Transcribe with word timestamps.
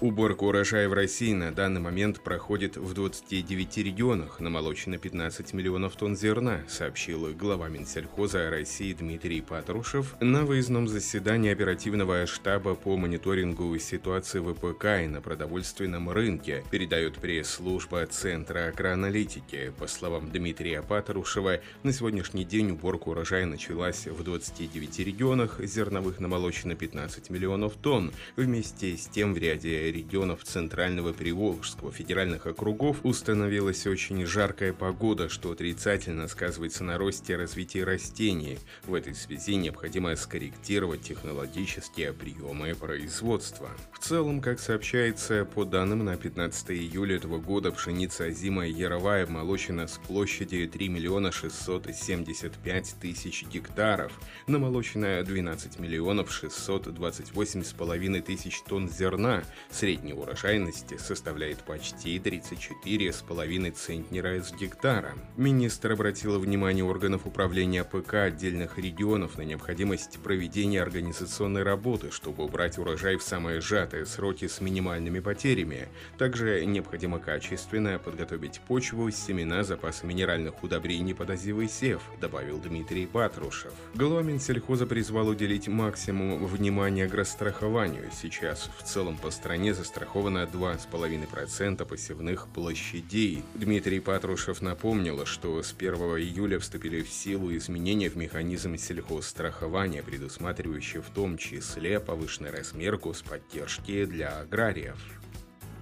Уборка 0.00 0.44
урожая 0.44 0.88
в 0.88 0.94
России 0.94 1.34
на 1.34 1.52
данный 1.52 1.82
момент 1.82 2.22
проходит 2.22 2.78
в 2.78 2.94
29 2.94 3.76
регионах. 3.78 4.40
Намолочено 4.40 4.96
15 4.96 5.52
миллионов 5.52 5.94
тонн 5.94 6.16
зерна, 6.16 6.62
сообщил 6.68 7.30
глава 7.34 7.68
Минсельхоза 7.68 8.48
России 8.48 8.94
Дмитрий 8.94 9.42
Патрушев 9.42 10.16
на 10.18 10.46
выездном 10.46 10.88
заседании 10.88 11.52
оперативного 11.52 12.26
штаба 12.26 12.74
по 12.76 12.96
мониторингу 12.96 13.78
ситуации 13.78 14.40
ВПК 14.40 15.04
и 15.04 15.06
на 15.06 15.20
продовольственном 15.20 16.08
рынке, 16.08 16.64
передает 16.70 17.18
пресс-служба 17.18 18.06
Центра 18.06 18.68
агроаналитики. 18.68 19.74
По 19.78 19.86
словам 19.86 20.30
Дмитрия 20.30 20.80
Патрушева, 20.80 21.60
на 21.82 21.92
сегодняшний 21.92 22.46
день 22.46 22.70
уборка 22.70 23.10
урожая 23.10 23.44
началась 23.44 24.06
в 24.06 24.24
29 24.24 24.98
регионах, 25.00 25.60
зерновых 25.62 26.20
намолочено 26.20 26.74
15 26.74 27.28
миллионов 27.28 27.74
тонн. 27.74 28.12
Вместе 28.36 28.96
с 28.96 29.06
тем 29.06 29.34
в 29.34 29.36
ряде 29.36 29.89
регионов 29.90 30.44
Центрального 30.44 31.12
Приволжского 31.12 31.92
федеральных 31.92 32.46
округов 32.46 32.98
установилась 33.04 33.86
очень 33.86 34.24
жаркая 34.26 34.72
погода, 34.72 35.28
что 35.28 35.50
отрицательно 35.52 36.28
сказывается 36.28 36.84
на 36.84 36.98
росте 36.98 37.34
и 37.34 37.36
развитии 37.36 37.80
растений. 37.80 38.58
В 38.84 38.94
этой 38.94 39.14
связи 39.14 39.56
необходимо 39.56 40.14
скорректировать 40.16 41.02
технологические 41.02 42.12
приемы 42.12 42.74
производства. 42.74 43.70
В 43.92 43.98
целом, 43.98 44.40
как 44.40 44.60
сообщается, 44.60 45.44
по 45.44 45.64
данным 45.64 46.04
на 46.04 46.16
15 46.16 46.70
июля 46.70 47.16
этого 47.16 47.38
года 47.38 47.70
пшеница 47.72 48.24
озимая 48.24 48.68
яровая 48.68 49.26
молочена 49.26 49.86
с 49.86 49.98
площади 49.98 50.66
3 50.66 50.88
миллиона 50.88 51.32
675 51.32 52.94
тысяч 53.00 53.44
гектаров, 53.44 54.12
намолоченная 54.46 55.22
12 55.22 55.78
миллионов 55.78 56.32
628 56.32 57.64
с 57.64 57.72
половиной 57.72 58.20
тысяч 58.20 58.62
тонн 58.62 58.88
зерна, 58.88 59.42
Средняя 59.80 60.14
урожайность 60.14 61.00
составляет 61.00 61.60
почти 61.60 62.18
34,5 62.18 63.70
центнера 63.70 64.42
с 64.42 64.52
гектара. 64.52 65.14
Министр 65.38 65.92
обратила 65.92 66.38
внимание 66.38 66.84
органов 66.84 67.24
управления 67.24 67.82
ПК 67.82 68.16
отдельных 68.16 68.76
регионов 68.76 69.38
на 69.38 69.42
необходимость 69.42 70.18
проведения 70.18 70.82
организационной 70.82 71.62
работы, 71.62 72.10
чтобы 72.10 72.44
убрать 72.44 72.76
урожай 72.76 73.16
в 73.16 73.22
самые 73.22 73.62
сжатые 73.62 74.04
сроки 74.04 74.48
с 74.48 74.60
минимальными 74.60 75.20
потерями. 75.20 75.88
Также 76.18 76.62
необходимо 76.66 77.18
качественно 77.18 77.98
подготовить 77.98 78.60
почву, 78.60 79.10
семена, 79.10 79.64
запасы 79.64 80.06
минеральных 80.06 80.62
удобрений 80.62 81.14
под 81.14 81.30
озимый 81.30 81.70
сев, 81.70 82.02
добавил 82.20 82.58
Дмитрий 82.58 83.06
Патрушев. 83.06 83.72
Глава 83.94 84.20
Минсельхоза 84.20 84.84
призвал 84.84 85.28
уделить 85.28 85.68
максимум 85.68 86.44
внимания 86.44 87.04
агрострахованию. 87.04 88.10
Сейчас 88.12 88.68
в 88.76 88.82
целом 88.82 89.16
по 89.16 89.30
стране 89.30 89.69
стране 89.70 89.74
застраховано 89.74 90.48
2,5% 90.52 91.84
посевных 91.84 92.48
площадей. 92.48 93.42
Дмитрий 93.54 94.00
Патрушев 94.00 94.62
напомнил, 94.62 95.24
что 95.26 95.62
с 95.62 95.74
1 95.76 95.94
июля 95.94 96.58
вступили 96.58 97.02
в 97.02 97.08
силу 97.08 97.54
изменения 97.56 98.08
в 98.08 98.16
механизм 98.16 98.76
сельхозстрахования, 98.76 100.02
предусматривающие 100.02 101.02
в 101.02 101.10
том 101.10 101.38
числе 101.38 102.00
повышенный 102.00 102.50
размер 102.50 102.96
господдержки 102.96 104.04
для 104.04 104.40
аграриев. 104.40 104.96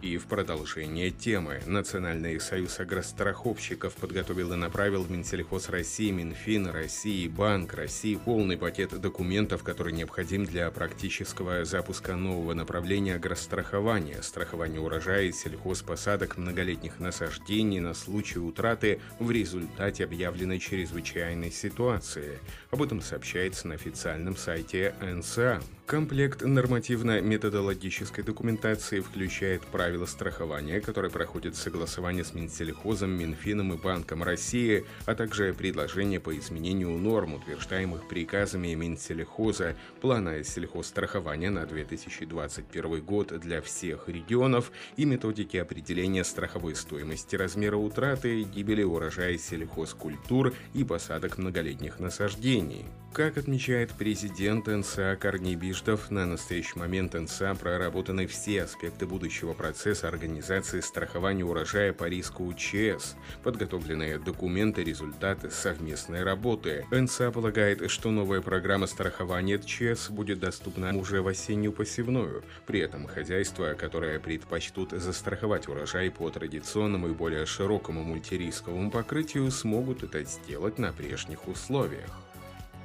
И 0.00 0.16
в 0.16 0.27
продолжение 0.27 1.10
темы 1.10 1.60
Национальный 1.66 2.38
союз 2.38 2.78
агростраховщиков 2.78 3.94
подготовил 3.94 4.52
и 4.52 4.56
направил 4.56 5.02
в 5.02 5.10
Минсельхоз 5.10 5.70
России, 5.70 6.12
Минфин 6.12 6.68
России, 6.68 7.27
Банк 7.27 7.74
России 7.74 8.14
полный 8.14 8.56
пакет 8.56 8.98
документов, 9.00 9.64
который 9.64 9.92
необходим 9.92 10.44
для 10.44 10.70
практического 10.70 11.64
запуска 11.64 12.14
нового 12.14 12.54
направления 12.54 13.16
агрострахования, 13.16 14.22
страхования 14.22 14.78
урожая 14.78 15.25
и 15.25 15.32
сельхозпосадок 15.32 16.36
многолетних 16.36 17.00
насаждений 17.00 17.80
на 17.80 17.92
случай 17.92 18.38
утраты 18.38 19.00
в 19.19 19.32
результате 19.32 20.04
объявленной 20.04 20.60
чрезвычайной 20.60 21.50
ситуации. 21.50 22.38
Об 22.70 22.82
этом 22.82 23.00
сообщается 23.00 23.66
на 23.66 23.75
официальном 23.75 24.36
сайте 24.36 24.94
НСА. 25.00 25.60
Комплект 25.88 26.43
нормативно-методологической 26.43 28.22
документации 28.22 29.00
включает 29.00 29.62
правила 29.62 30.04
страхования, 30.04 30.82
которые 30.82 31.10
проходят 31.10 31.56
согласование 31.56 32.25
с 32.25 32.34
Минсельхозом, 32.34 33.12
Минфином 33.12 33.72
и 33.72 33.78
Банком 33.78 34.22
России, 34.22 34.84
а 35.06 35.15
также 35.15 35.54
предложения 35.54 36.21
по 36.21 36.37
изменению 36.37 36.91
норм, 36.91 37.37
утверждаемых 37.37 38.06
приказами 38.06 38.75
Минсельхоза, 38.75 39.77
плана 40.03 40.44
сельхозстрахования 40.44 41.48
на 41.48 41.65
2021 41.65 43.03
год 43.03 43.41
для 43.41 43.62
всех 43.62 44.10
регионов 44.10 44.71
и 44.98 45.06
методики 45.06 45.56
определения 45.56 46.25
страховой 46.25 46.77
стоимости 46.77 47.34
размера 47.34 47.78
утраты, 47.78 48.43
гибели 48.43 48.82
урожая 48.82 49.38
сельхозкультур 49.38 50.53
и 50.75 50.84
посадок 50.84 51.38
многолетних 51.38 51.98
насаждений. 51.98 52.84
Как 53.18 53.36
отмечает 53.36 53.90
президент 53.98 54.68
НСА 54.68 55.18
Корней 55.20 55.56
Биждов, 55.56 56.12
на 56.12 56.24
настоящий 56.24 56.78
момент 56.78 57.14
НСА 57.14 57.56
проработаны 57.56 58.28
все 58.28 58.62
аспекты 58.62 59.06
будущего 59.06 59.54
процесса 59.54 60.06
организации 60.06 60.78
страхования 60.78 61.44
урожая 61.44 61.92
по 61.92 62.04
риску 62.04 62.44
УЧС, 62.44 63.16
подготовленные 63.42 64.20
документы, 64.20 64.84
результаты 64.84 65.50
совместной 65.50 66.22
работы. 66.22 66.86
НСА 66.92 67.32
полагает, 67.32 67.90
что 67.90 68.12
новая 68.12 68.40
программа 68.40 68.86
страхования 68.86 69.58
ЧС 69.58 70.10
будет 70.10 70.38
доступна 70.38 70.96
уже 70.96 71.20
в 71.20 71.26
осеннюю 71.26 71.72
посевную. 71.72 72.44
При 72.68 72.78
этом 72.78 73.08
хозяйства, 73.08 73.74
которые 73.74 74.20
предпочтут 74.20 74.92
застраховать 74.92 75.66
урожай 75.66 76.08
по 76.12 76.30
традиционному 76.30 77.08
и 77.08 77.14
более 77.14 77.46
широкому 77.46 78.04
мультирисковому 78.04 78.92
покрытию, 78.92 79.50
смогут 79.50 80.04
это 80.04 80.22
сделать 80.22 80.78
на 80.78 80.92
прежних 80.92 81.48
условиях. 81.48 82.28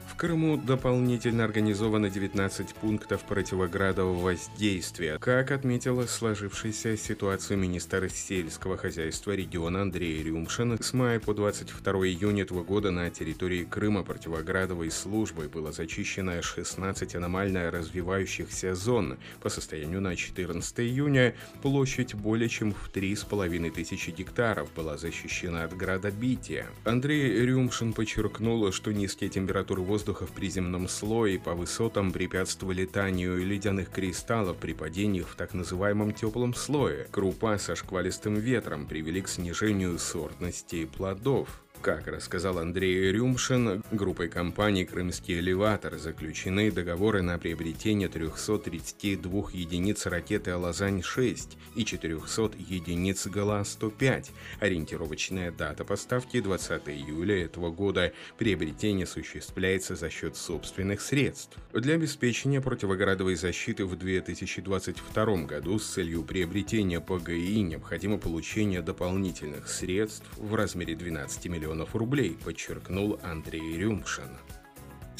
В 0.08 0.16
Крыму 0.16 0.58
дополнительно 0.58 1.44
организовано 1.44 2.10
19 2.10 2.76
пунктов 2.76 3.24
противоградового 3.24 4.20
воздействия. 4.20 5.18
Как 5.20 5.52
отметила 5.52 6.06
сложившаяся 6.06 6.98
ситуацию 6.98 7.58
министр 7.58 8.10
сельского 8.10 8.78
хозяйства 8.78 9.32
региона 9.32 9.82
Андрей 9.82 10.22
Рюмшин, 10.24 10.82
с 10.82 10.94
мая 10.94 11.20
по 11.20 11.34
22 11.34 11.94
июня 12.08 12.44
этого 12.44 12.64
года 12.64 12.92
на 12.92 13.10
территории 13.10 13.64
Крыма 13.64 14.04
противоградовой 14.04 14.92
службой 14.92 15.48
было 15.48 15.72
зачищено 15.72 16.42
16 16.42 17.16
аномально 17.16 17.72
развивающихся 17.72 18.76
зон. 18.76 19.18
По 19.42 19.50
состоянию 19.50 20.02
на 20.02 20.16
14 20.16 20.80
июня 20.82 21.36
площадь 21.62 22.14
более 22.14 22.50
чем 22.50 22.74
в 22.74 22.90
3,5 22.94 23.72
тысячи 23.72 24.10
гектаров 24.12 24.72
была 24.74 24.98
защищена 24.98 25.64
от 25.64 25.76
градобития. 25.76 26.68
Андрей 26.84 27.46
Рюмшин 27.46 27.94
подчеркнул, 27.94 28.72
что 28.72 28.94
низкие 28.94 29.30
температуры 29.30 29.82
воздуха 29.94 30.26
в 30.26 30.32
приземном 30.32 30.88
слое 30.88 31.40
по 31.40 31.54
высотам 31.54 32.12
препятствовали 32.12 32.82
летанию 32.82 33.38
ледяных 33.46 33.92
кристаллов 33.92 34.58
при 34.58 34.74
падениях 34.74 35.28
в 35.28 35.36
так 35.36 35.54
называемом 35.54 36.14
теплом 36.14 36.56
слое. 36.56 37.08
Крупа 37.12 37.60
со 37.60 37.76
шквалистым 37.76 38.34
ветром 38.34 38.88
привели 38.88 39.22
к 39.22 39.28
снижению 39.28 40.00
сортности 40.00 40.86
плодов. 40.86 41.63
Как 41.84 42.08
рассказал 42.08 42.60
Андрей 42.60 43.12
Рюмшин, 43.12 43.84
группой 43.92 44.30
компаний 44.30 44.86
«Крымский 44.86 45.40
элеватор» 45.40 45.98
заключены 45.98 46.72
договоры 46.72 47.22
на 47.22 47.38
приобретение 47.38 48.08
332 48.08 49.50
единиц 49.52 50.06
ракеты 50.06 50.52
«Алазань-6» 50.52 51.58
и 51.76 51.84
400 51.84 52.54
единиц 52.58 53.28
ГАЛА-105. 53.28 54.30
Ориентировочная 54.62 55.52
дата 55.52 55.84
поставки 55.84 56.40
20 56.40 56.88
июля 56.88 57.44
этого 57.44 57.70
года. 57.70 58.14
Приобретение 58.38 59.04
осуществляется 59.04 59.98
за 59.98 60.10
счет 60.10 60.38
собственных 60.38 61.02
средств. 61.02 61.58
Для 61.74 61.96
обеспечения 61.96 62.62
противоградовой 62.62 63.36
защиты 63.36 63.84
в 63.86 63.98
2022 63.98 65.26
году 65.44 65.78
с 65.80 65.86
целью 65.86 66.24
приобретения 66.24 67.02
ПГИ 67.02 67.62
необходимо 67.62 68.18
получение 68.18 68.82
дополнительных 68.82 69.68
средств 69.68 70.30
в 70.38 70.56
размере 70.56 70.96
12 70.96 71.48
миллионов 71.48 71.73
миллионов 71.74 71.96
рублей, 71.96 72.38
подчеркнул 72.44 73.20
Андрей 73.24 73.78
Рюмшин. 73.78 74.30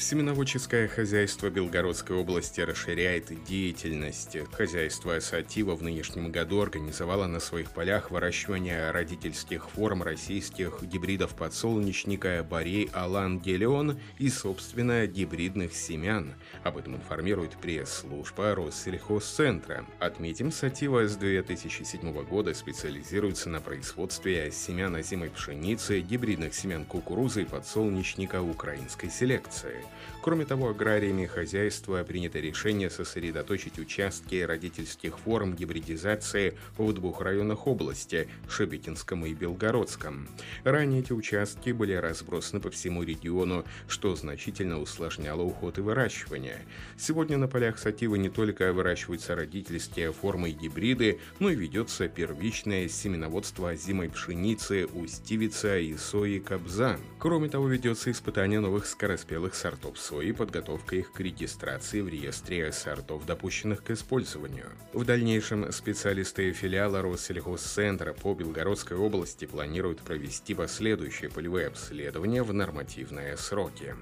Семеноводческое 0.04 0.86
хозяйство 0.86 1.48
Белгородской 1.48 2.14
области 2.14 2.60
расширяет 2.60 3.42
деятельность. 3.44 4.36
Хозяйство 4.52 5.18
Сатива 5.18 5.74
в 5.74 5.82
нынешнем 5.82 6.30
году 6.30 6.60
организовало 6.60 7.26
на 7.26 7.40
своих 7.40 7.70
полях 7.70 8.10
выращивание 8.10 8.90
родительских 8.90 9.70
форм 9.70 10.02
российских 10.02 10.82
гибридов 10.82 11.34
подсолнечника 11.34 12.46
Борей 12.48 12.90
Алан 12.92 13.40
Гелион 13.40 13.98
и, 14.18 14.28
собственно, 14.28 15.06
гибридных 15.06 15.74
семян. 15.74 16.34
Об 16.64 16.76
этом 16.76 16.96
информирует 16.96 17.52
пресс-служба 17.56 18.54
Россельхозцентра. 18.54 19.86
Отметим, 20.00 20.52
Сатива 20.52 21.08
с 21.08 21.16
2007 21.16 22.12
года 22.24 22.52
специализируется 22.52 23.48
на 23.48 23.62
производстве 23.62 24.50
семян 24.52 24.94
озимой 24.96 25.30
пшеницы, 25.30 26.00
гибридных 26.00 26.54
семян 26.54 26.84
кукурузы 26.84 27.40
и 27.40 27.46
подсолнечника 27.46 28.42
украинской 28.42 29.08
селекции. 29.08 29.82
Кроме 30.24 30.46
того, 30.46 30.70
аграриями 30.70 31.26
хозяйства 31.26 32.02
принято 32.02 32.40
решение 32.40 32.88
сосредоточить 32.88 33.78
участки 33.78 34.40
родительских 34.42 35.18
форм 35.18 35.54
гибридизации 35.54 36.56
в 36.78 36.92
двух 36.94 37.20
районах 37.20 37.66
области– 37.66 38.26
Шебекинском 38.48 39.26
и 39.26 39.34
Белгородском. 39.34 40.26
Ранее 40.64 41.00
эти 41.00 41.12
участки 41.12 41.70
были 41.70 41.92
разбросаны 41.92 42.60
по 42.60 42.70
всему 42.70 43.02
региону, 43.02 43.64
что 43.86 44.16
значительно 44.16 44.80
усложняло 44.80 45.42
уход 45.42 45.76
и 45.76 45.82
выращивание. 45.82 46.64
Сегодня 46.96 47.36
на 47.36 47.46
полях 47.46 47.78
сативы 47.78 48.16
не 48.18 48.30
только 48.30 48.72
выращиваются 48.72 49.34
родительские 49.34 50.12
формы 50.12 50.50
и 50.50 50.52
гибриды, 50.52 51.20
но 51.38 51.50
и 51.50 51.54
ведется 51.54 52.08
первичное 52.08 52.88
семеноводство 52.88 53.74
зимой 53.74 54.08
пшеницы, 54.08 54.86
устивица 54.86 55.78
и 55.78 55.96
сои 55.98 56.38
кобзан. 56.38 56.98
Кроме 57.18 57.50
того, 57.50 57.68
ведется 57.68 58.10
испытание 58.10 58.60
новых 58.60 58.86
скороспелых 58.86 59.54
сортов 59.54 59.73
сои 59.96 60.28
и 60.28 60.32
подготовка 60.32 60.96
их 60.96 61.12
к 61.12 61.20
регистрации 61.20 62.00
в 62.00 62.08
реестре 62.08 62.72
сортов, 62.72 63.26
допущенных 63.26 63.82
к 63.84 63.90
использованию. 63.90 64.70
В 64.92 65.04
дальнейшем 65.04 65.70
специалисты 65.72 66.52
филиала 66.52 67.02
Россельхозцентра 67.02 68.12
по 68.12 68.34
Белгородской 68.34 68.96
области 68.96 69.44
планируют 69.44 70.00
провести 70.00 70.54
последующие 70.54 71.30
полевые 71.30 71.66
обследования 71.66 72.42
в 72.42 72.52
нормативные 72.52 73.36
сроки. 73.36 73.94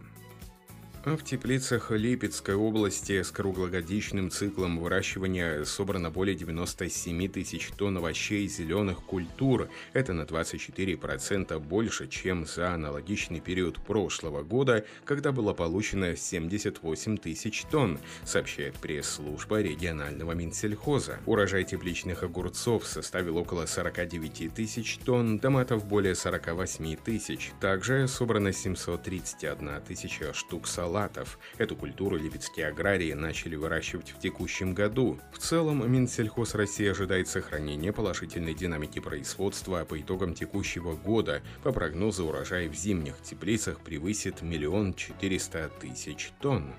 В 1.04 1.24
теплицах 1.24 1.90
Липецкой 1.90 2.54
области 2.54 3.22
с 3.22 3.32
круглогодичным 3.32 4.30
циклом 4.30 4.78
выращивания 4.78 5.64
собрано 5.64 6.12
более 6.12 6.36
97 6.36 7.28
тысяч 7.28 7.70
тонн 7.76 7.96
овощей 7.96 8.46
зеленых 8.46 9.02
культур. 9.02 9.68
Это 9.94 10.12
на 10.12 10.22
24% 10.22 11.58
больше, 11.58 12.06
чем 12.06 12.46
за 12.46 12.74
аналогичный 12.74 13.40
период 13.40 13.80
прошлого 13.80 14.44
года, 14.44 14.86
когда 15.04 15.32
было 15.32 15.52
получено 15.52 16.14
78 16.14 17.16
тысяч 17.16 17.64
тонн, 17.64 17.98
сообщает 18.24 18.74
пресс-служба 18.76 19.60
регионального 19.60 20.32
Минсельхоза. 20.32 21.18
Урожай 21.26 21.64
тепличных 21.64 22.22
огурцов 22.22 22.86
составил 22.86 23.38
около 23.38 23.66
49 23.66 24.54
тысяч 24.54 24.98
тонн, 24.98 25.40
томатов 25.40 25.84
более 25.84 26.14
48 26.14 26.94
тысяч. 27.04 27.50
Также 27.60 28.06
собрано 28.06 28.52
731 28.52 29.82
тысяча 29.82 30.32
штук 30.32 30.68
салатов 30.68 30.91
салатов. 30.92 31.38
Эту 31.56 31.74
культуру 31.74 32.16
липецкие 32.18 32.66
аграрии 32.66 33.12
начали 33.14 33.56
выращивать 33.56 34.10
в 34.10 34.18
текущем 34.18 34.74
году. 34.74 35.18
В 35.32 35.38
целом, 35.38 35.90
Минсельхоз 35.90 36.54
России 36.54 36.86
ожидает 36.86 37.28
сохранения 37.28 37.92
положительной 37.92 38.54
динамики 38.54 39.00
производства, 39.00 39.84
по 39.84 39.98
итогам 39.98 40.34
текущего 40.34 40.94
года, 40.94 41.42
по 41.62 41.72
прогнозу 41.72 42.26
урожай 42.26 42.68
в 42.68 42.74
зимних 42.74 43.14
теплицах 43.22 43.80
превысит 43.80 44.42
миллион 44.42 44.92
четыреста 44.94 45.70
тысяч 45.80 46.32
тонн. 46.40 46.74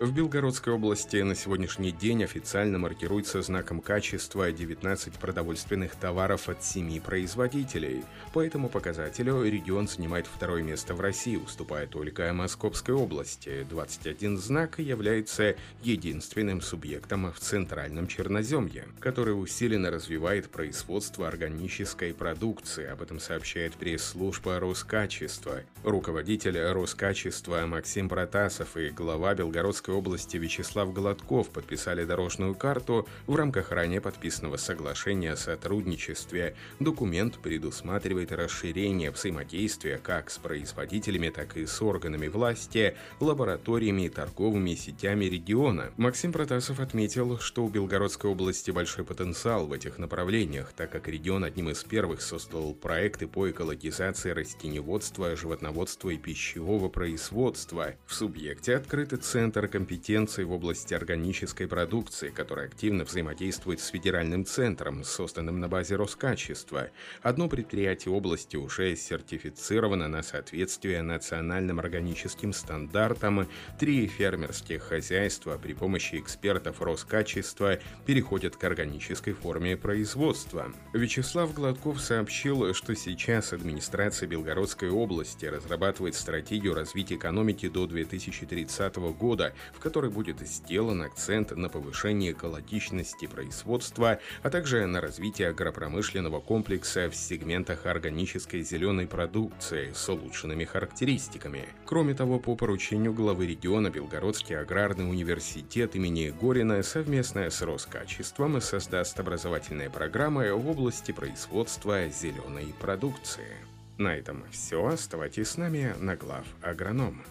В 0.00 0.14
Белгородской 0.14 0.72
области 0.72 1.18
на 1.18 1.34
сегодняшний 1.34 1.92
день 1.92 2.24
официально 2.24 2.78
маркируется 2.78 3.42
знаком 3.42 3.82
качества 3.82 4.50
19 4.50 5.12
продовольственных 5.18 5.94
товаров 5.94 6.48
от 6.48 6.64
7 6.64 7.02
производителей. 7.02 8.02
По 8.32 8.42
этому 8.42 8.70
показателю 8.70 9.42
регион 9.42 9.88
занимает 9.88 10.26
второе 10.26 10.62
место 10.62 10.94
в 10.94 11.02
России, 11.02 11.36
уступая 11.36 11.86
только 11.86 12.32
Московской 12.32 12.94
области. 12.94 13.66
21 13.68 14.38
знак 14.38 14.78
является 14.78 15.54
единственным 15.82 16.62
субъектом 16.62 17.30
в 17.30 17.38
Центральном 17.38 18.06
Черноземье, 18.06 18.86
который 19.00 19.32
усиленно 19.32 19.90
развивает 19.90 20.48
производство 20.48 21.28
органической 21.28 22.14
продукции. 22.14 22.86
Об 22.86 23.02
этом 23.02 23.20
сообщает 23.20 23.74
пресс-служба 23.74 24.60
Роскачества. 24.60 25.60
Руководитель 25.84 26.58
Роскачества 26.58 27.66
Максим 27.66 28.08
Протасов 28.08 28.78
и 28.78 28.88
глава 28.88 29.34
Белгородской 29.34 29.89
Московской 29.90 29.94
области 29.94 30.36
Вячеслав 30.36 30.92
Голодков 30.92 31.50
подписали 31.50 32.04
дорожную 32.04 32.54
карту 32.54 33.08
в 33.26 33.34
рамках 33.34 33.72
ранее 33.72 34.00
подписанного 34.00 34.56
соглашения 34.56 35.32
о 35.32 35.36
сотрудничестве. 35.36 36.54
Документ 36.78 37.38
предусматривает 37.38 38.32
расширение 38.32 39.10
взаимодействия 39.10 39.98
как 39.98 40.30
с 40.30 40.38
производителями, 40.38 41.30
так 41.30 41.56
и 41.56 41.66
с 41.66 41.82
органами 41.82 42.28
власти, 42.28 42.94
лабораториями 43.20 44.02
и 44.02 44.08
торговыми 44.08 44.74
сетями 44.74 45.24
региона. 45.24 45.90
Максим 45.96 46.32
Протасов 46.32 46.80
отметил, 46.80 47.38
что 47.38 47.64
у 47.64 47.68
Белгородской 47.68 48.30
области 48.30 48.70
большой 48.70 49.04
потенциал 49.04 49.66
в 49.66 49.72
этих 49.72 49.98
направлениях, 49.98 50.72
так 50.76 50.90
как 50.90 51.08
регион 51.08 51.44
одним 51.44 51.70
из 51.70 51.82
первых 51.82 52.22
создал 52.22 52.74
проекты 52.74 53.26
по 53.26 53.50
экологизации 53.50 54.30
растеневодства, 54.30 55.36
животноводства 55.36 56.10
и 56.10 56.18
пищевого 56.18 56.88
производства. 56.88 57.94
В 58.06 58.14
субъекте 58.14 58.76
открыты 58.76 59.16
центр 59.16 59.66
компетенции 59.80 60.44
в 60.44 60.52
области 60.52 60.92
органической 60.92 61.66
продукции, 61.66 62.28
который 62.28 62.66
активно 62.66 63.04
взаимодействует 63.04 63.80
с 63.80 63.86
федеральным 63.86 64.44
центром, 64.44 65.02
созданным 65.04 65.58
на 65.58 65.68
базе 65.68 65.96
Роскачества. 65.96 66.90
Одно 67.22 67.48
предприятие 67.48 68.12
области 68.12 68.56
уже 68.56 68.94
сертифицировано 68.94 70.06
на 70.06 70.22
соответствие 70.22 71.00
национальным 71.00 71.80
органическим 71.80 72.52
стандартам. 72.52 73.48
Три 73.78 74.06
фермерских 74.06 74.82
хозяйства 74.82 75.56
при 75.56 75.72
помощи 75.72 76.16
экспертов 76.16 76.82
Роскачества 76.82 77.78
переходят 78.04 78.56
к 78.56 78.64
органической 78.64 79.32
форме 79.32 79.78
производства. 79.78 80.74
Вячеслав 80.92 81.54
Гладков 81.54 82.02
сообщил, 82.02 82.74
что 82.74 82.94
сейчас 82.94 83.54
администрация 83.54 84.28
Белгородской 84.28 84.90
области 84.90 85.46
разрабатывает 85.46 86.16
стратегию 86.16 86.74
развития 86.74 87.14
экономики 87.14 87.66
до 87.66 87.86
2030 87.86 88.96
года, 89.18 89.54
в 89.72 89.80
которой 89.80 90.10
будет 90.10 90.40
сделан 90.40 91.02
акцент 91.02 91.56
на 91.56 91.68
повышение 91.68 92.32
экологичности 92.32 93.26
производства, 93.26 94.18
а 94.42 94.50
также 94.50 94.86
на 94.86 95.00
развитие 95.00 95.48
агропромышленного 95.48 96.40
комплекса 96.40 97.08
в 97.10 97.16
сегментах 97.16 97.86
органической 97.86 98.62
зеленой 98.62 99.06
продукции 99.06 99.92
с 99.94 100.08
улучшенными 100.08 100.64
характеристиками. 100.64 101.68
Кроме 101.86 102.14
того, 102.14 102.38
по 102.38 102.56
поручению 102.56 103.12
главы 103.12 103.46
региона 103.46 103.90
Белгородский 103.90 104.58
аграрный 104.58 105.08
университет 105.08 105.96
имени 105.96 106.30
Горина 106.30 106.82
совместно 106.82 107.50
с 107.50 107.62
Роскачеством 107.62 108.60
создаст 108.60 109.18
образовательные 109.18 109.90
программы 109.90 110.52
в 110.54 110.68
области 110.68 111.12
производства 111.12 112.08
зеленой 112.08 112.74
продукции. 112.80 113.56
На 113.98 114.16
этом 114.16 114.44
все. 114.50 114.86
Оставайтесь 114.86 115.48
с 115.48 115.56
нами 115.56 115.94
на 116.00 116.16
глав 116.16 116.46
агроном. 116.62 117.22